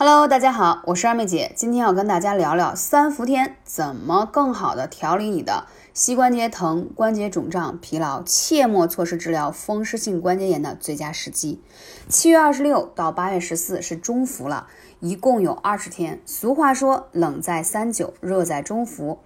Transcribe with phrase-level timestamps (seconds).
[0.00, 11.60] Hello，大家好，我是二妹姐，今天要跟大家聊聊三伏天怎么更好的调理你的膝关节疼、关节肿胀、疲劳，切莫错失治疗风湿性关节炎的最佳时机。
[12.08, 14.68] 七月二十六到八月十四是中伏了，
[15.00, 16.20] 一共有二十天。
[16.24, 19.18] 俗话说，冷在三九，热在中伏。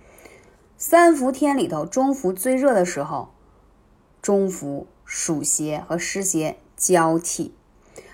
[0.79, 3.29] 三伏天里头，中伏最热的时候，
[4.23, 7.53] 中伏暑邪和湿邪交替。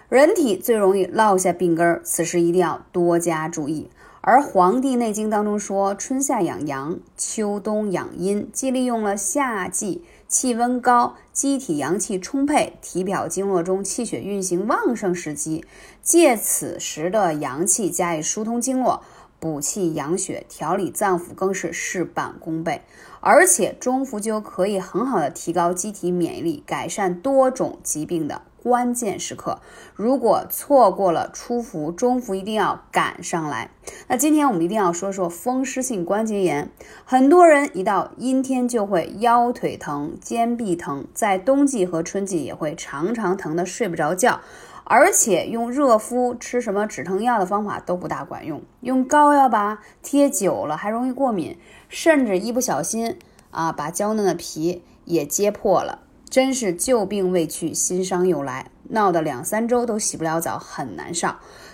[0.09, 3.91] 人体最容易落下病根儿，此时一定要多加注意。
[4.23, 15.67] 而《黄帝内经》当中说，春夏养阳，秋冬养阴，既利用了夏季气温高、机体阳气充沛、体表经络中气血运行旺盛时机，
[16.03, 19.03] 借此时的阳气加以疏通经络。
[19.39, 22.81] 补气养血、调理脏腑更是事半功倍，
[23.21, 29.61] 而且中伏灸可以很好的提高机体免疫力，改善多种疾病的关键时刻。
[29.95, 33.71] 如果错过了初伏，中伏一定要赶上来。
[34.09, 36.71] 那今天我们一定要说说风湿性关节炎，
[37.07, 44.41] 很多人一到阴天就会腰腿疼、肩臂疼，在冬季和春季也会常常疼得睡不着觉。
[44.85, 53.19] 而且用热敷、吃什么止疼药的方法都不大管用，用膏药吧贴久了还容易过敏，甚至一不小心
[53.51, 61.29] 啊把娇嫩的皮也揭破了，真是旧病未去，新伤又来，闹得两三周都洗不了澡，很难受。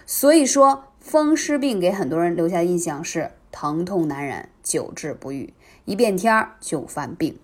[0.07, 7.39] 所以说，风湿病给很多人留下的印象是疼痛难忍，久治不愈，一变天儿就犯病。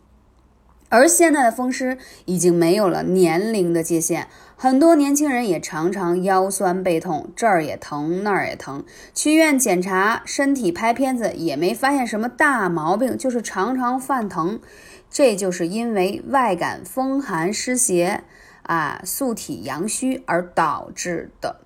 [0.93, 14.59] 而现在的风湿已经没有了年龄的界限，很多年轻人也常常腰酸背痛，这儿也疼那儿也疼，去医院检查身体拍片子也没发现什么大毛病，就是常常犯疼，
[15.11, 18.23] 这就是因为外感风寒湿邪
[18.63, 21.57] 啊，素体阳虚而导致的。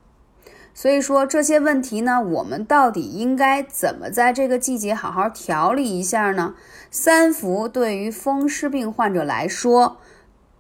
[0.72, 6.54] 所以说这些问题呢，我们到底应该怎么在这个季节好好调理一下呢？
[6.90, 9.98] 三伏对于风湿病患者来说，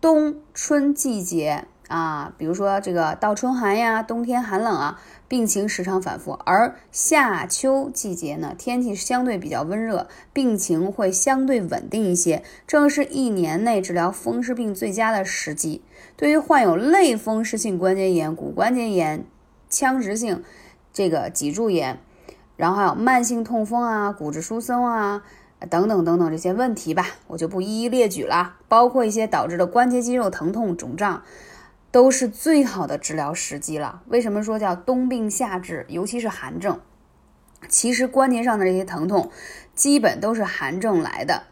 [0.00, 15.82] 冬春季节啊，比如说这个倒春寒呀，冬天寒冷啊，病情时常反复；而夏秋季节呢，天气相对比较温热，病情会相对稳定一些，正是一年内治疗风湿病最佳的时机。
[16.16, 19.24] 对于患有类风湿性关节炎、骨关节炎，
[19.68, 20.42] 腔直性
[20.92, 21.98] 这个脊柱炎，
[22.56, 25.22] 然后还有慢性痛风啊、骨质疏松啊
[25.68, 28.54] 等等等等这些问题吧，我就不一一列举了。
[28.68, 31.22] 包括一些导致的关节肌肉疼痛、肿胀，
[31.94, 34.02] 都是最好的治疗时机了。
[34.08, 35.86] 为什么说叫冬病夏治？
[35.88, 36.80] 尤其是寒症，
[37.68, 39.30] 其实关节上的这些疼痛，
[39.76, 41.44] 基本都是寒症来的。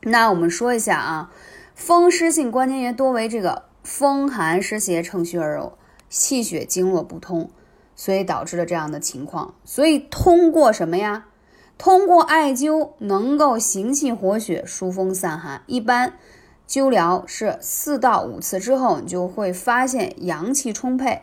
[0.00, 1.30] 那我们说一下啊，
[1.74, 5.72] 风湿性关节炎多为这个风寒湿邪乘虚而入。
[6.08, 7.50] 气血经络不通，
[7.94, 9.54] 所以导致了这样的情况。
[9.66, 11.26] 所以通过什么呀？
[11.76, 15.62] 通过艾灸能够行气活血、疏风散寒。
[15.66, 16.14] 一般
[16.68, 21.22] 灸疗是四到五次之后，你就会发现阳气充沛。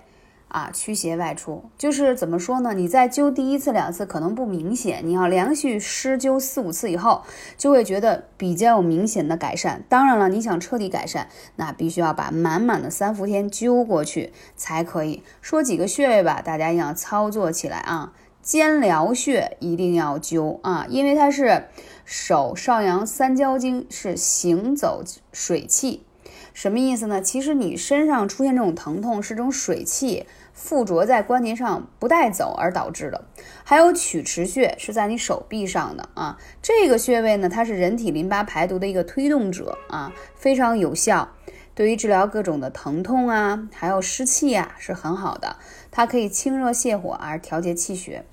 [0.49, 2.73] 啊，驱邪外出就是怎么说呢？
[2.73, 7.21] 你在灸第一次、两次可能不明显，你要连续施灸四五次以后，
[7.55, 9.83] 就会觉得比较有明显的改善。
[9.87, 11.27] 当然了，你想彻底改善，
[11.57, 15.21] 那必须要把满满的三伏天灸过去才可以。
[15.39, 18.13] 说几个穴位吧，大家一定要操作起来啊！
[18.49, 21.67] 肩髎穴一定要灸啊，因为它是
[22.03, 26.03] 手少阳三焦经，是行走水气。
[26.51, 27.21] 什么意思呢？
[27.21, 33.23] 其实你身上出现这种疼痛，是这种水气附着在关节上不带走而导致的。
[33.63, 41.29] 还有曲池穴是在你手臂上的啊，这个穴位呢，它是人体淋巴排毒的一个推动者啊，非常有效，
[41.75, 45.57] 对于治疗各种的疼痛啊，还有湿气啊是很好的。
[45.91, 48.25] 它可以清热泻火而调节气血。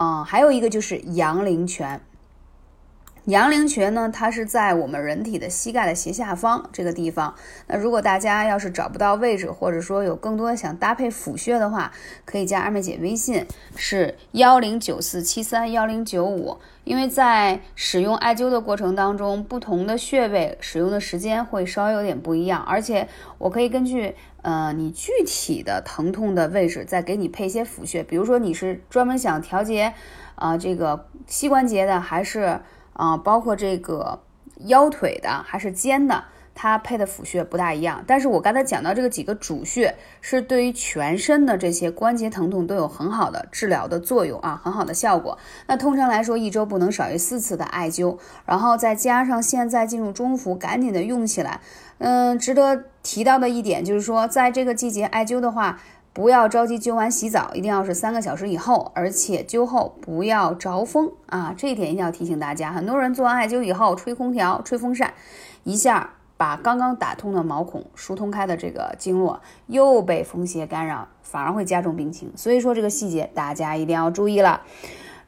[0.00, 2.00] 嗯，还有一个就是阳陵泉。
[3.28, 7.34] 阳陵泉呢，它是在我们人体的膝盖的斜下方这个地方。
[7.66, 11.92] 那如果大家要是找不到位置，或者说有更多想搭配辅穴的话，
[12.24, 13.46] 可以加二妹姐微信，
[13.76, 16.56] 是幺零九四七三幺零九五。
[16.84, 28.02] 因为在使用艾灸的过程当中，不同的穴位使用的时间会稍微有点不一样，而且我可以根据呃你具体的疼痛的位置，再给你配一些辅穴。
[28.02, 29.92] 比如说你是专门想调节
[30.36, 32.58] 啊这个膝关节的，还是？
[32.98, 34.20] 啊，包括这个
[34.66, 38.02] 腰腿的还是肩的，它配的辅穴不大一样。
[38.04, 45.38] 但是我刚才讲到这个几个主穴，是对于全身的这些关节疼痛都有很好的治疗的作用啊，很好的效果。
[45.68, 51.60] 那通常来说，一周不能少于四次的艾灸，然后再加上现在进入中伏，赶紧的用起来。
[51.98, 55.80] 嗯，值得提到的一点就是说，在这个季节艾灸的话，
[56.12, 62.72] 不要着急灸完洗澡，一定要是三个小时以后，而且灸后不要着风啊，这一点一定要提醒大家。
[62.72, 65.14] 很多人做完艾灸以后吹空调、吹风扇，
[65.62, 72.32] 一下把刚刚打通的毛孔、疏通开的这个经络又被风邪干扰，反而会加重病情。
[72.34, 74.62] 所以说这个细节大家一定要注意了。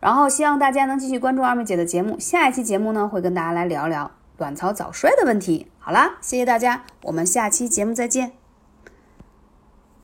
[0.00, 5.66] 然后希望大家能继续关注二妹姐的节目，下一期节目呢会跟大家来聊聊卵巢早衰的问题。
[5.78, 8.39] 好啦，谢谢大家，我们下期节目再见。